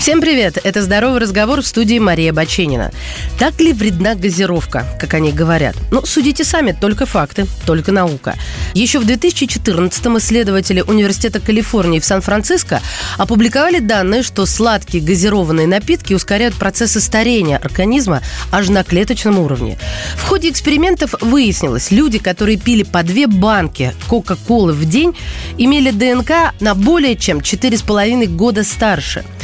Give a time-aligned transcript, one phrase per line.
[0.00, 0.56] Всем привет!
[0.64, 2.90] Это «Здоровый разговор» в студии Мария Баченина.
[3.38, 5.76] Так ли вредна газировка, как они говорят?
[5.90, 8.34] Ну, судите сами, только факты, только наука.
[8.72, 12.80] Еще в 2014-м исследователи Университета Калифорнии в Сан-Франциско
[13.18, 19.76] опубликовали данные, что сладкие газированные напитки ускоряют процессы старения организма аж на клеточном уровне.
[20.16, 25.14] В ходе экспериментов выяснилось, люди, которые пили по две банки Кока-Колы в день,
[25.58, 29.24] имели ДНК на более чем 4,5 года старше–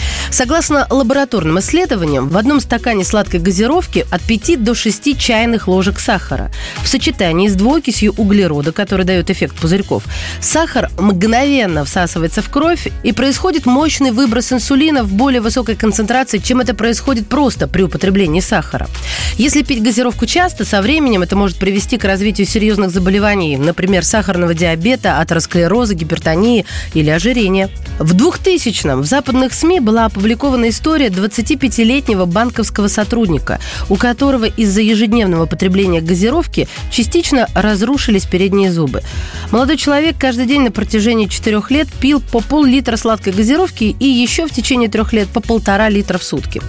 [0.46, 6.52] Согласно лабораторным исследованиям, в одном стакане сладкой газировки от 5 до 6 чайных ложек сахара.
[6.84, 10.05] В сочетании с двуокисью углерода, который дает эффект пузырьков,
[10.41, 16.60] сахар мгновенно всасывается в кровь и происходит мощный выброс инсулина в более высокой концентрации, чем
[16.60, 18.86] это происходит просто при употреблении сахара.
[19.38, 24.55] Если пить газировку часто, со временем это может привести к развитию серьезных заболеваний, например, сахарного
[24.55, 27.69] диабета, атеросклероза, гипертонии или ожирения.
[27.98, 30.36] В 2000-м в западных СМИ была опубликована
[30.69, 39.03] история 25-летнего банковского сотрудника, у которого из-за ежедневного потребления газировки частично разрушились передние зубы.
[39.51, 44.47] Молодой человек каждый день на протяжении четырех лет пил по пол-литра сладкой газировки и еще
[44.47, 46.61] в течение трех лет по полтора литра в сутки.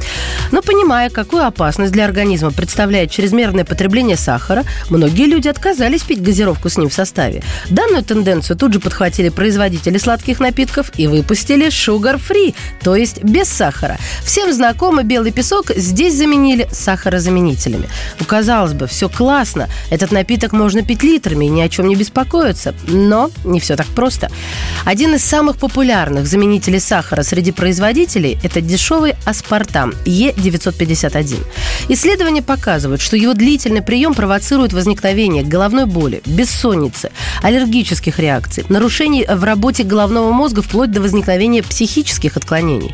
[0.52, 6.70] Но понимая, какую опасность для организма представляет чрезмерное потребление сахара, многие люди отказались пить газировку
[6.70, 7.44] с ним в составе.
[7.70, 13.57] Данную тенденцию тут же подхватили производители сладких напитков и выпустили Sugar Free, то есть без
[13.58, 13.98] сахара.
[14.24, 17.90] Всем знакомый белый песок здесь заменили сахарозаменителями.
[18.20, 19.68] Ну, казалось бы, все классно.
[19.90, 22.76] Этот напиток можно пить литрами и ни о чем не беспокоиться.
[22.88, 24.30] Но не все так просто.
[24.86, 31.44] Один из самых популярных заменителей сахара среди производителей– это дешевый аспартам Е951.
[31.90, 39.44] Исследования показывают, что его длительный прием провоцирует возникновение головной боли, бессонницы, аллергических реакций, нарушений в
[39.44, 42.94] работе головного мозга вплоть до возникновения психических отклонений.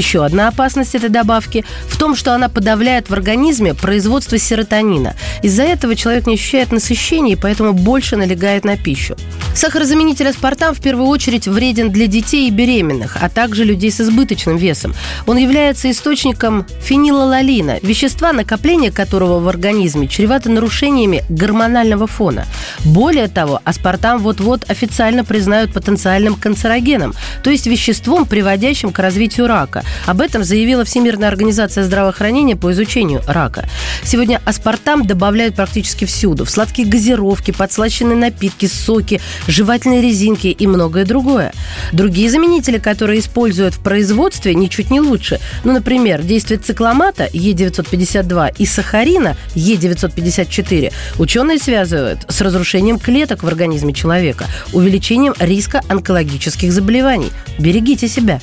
[0.00, 5.14] Еще одна опасность этой добавки в том, что она подавляет в организме производство серотонина.
[5.42, 9.14] Из-за этого человек не ощущает насыщения и поэтому больше налегает на пищу.
[9.60, 14.56] Сахарозаменитель аспартам в первую очередь вреден для детей и беременных, а также людей с избыточным
[14.56, 14.94] весом.
[15.26, 22.46] Он является источником фенилаланина, вещества, накопление которого в организме чревато нарушениями гормонального фона.
[22.86, 27.12] Более того, аспартам вот-вот официально признают потенциальным канцерогеном,
[27.44, 29.84] то есть веществом, приводящим к развитию рака.
[30.06, 33.68] Об этом заявила Всемирная организация здравоохранения по изучению рака.
[34.04, 36.46] Сегодня аспартам добавляют практически всюду.
[36.46, 39.20] В сладкие газировки, подслащенные напитки, соки,
[39.50, 41.52] жевательные резинки и многое другое.
[41.92, 45.40] Другие заменители, которые используют в производстве, ничуть не лучше.
[45.64, 53.92] Ну, например, действие цикломата Е952 и сахарина Е954 ученые связывают с разрушением клеток в организме
[53.92, 57.30] человека, увеличением риска онкологических заболеваний.
[57.58, 58.40] Берегите себя.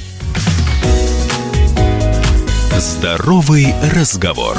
[2.78, 4.56] Здоровый разговор.